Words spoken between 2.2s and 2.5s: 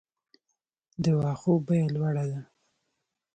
ده؟